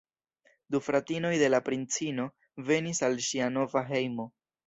Du 0.75 0.79
fratinoj 0.85 1.33
de 1.41 1.49
la 1.51 1.59
princino 1.67 2.25
venis 2.71 3.03
al 3.09 3.21
ŝia 3.27 3.53
nova 3.59 3.87
hejmo. 3.93 4.27